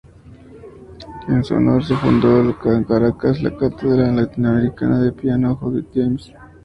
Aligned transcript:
En 1.27 1.43
su 1.43 1.53
honor 1.53 1.85
se 1.85 1.93
fundó 1.95 2.39
en 2.65 2.83
Caracas 2.85 3.39
la 3.43 3.55
“Cátedra 3.55 4.11
Latinoamericana 4.11 4.99
de 4.99 5.11
Piano 5.11 5.55
Judith 5.57 5.93
Jaimes". 5.93 6.31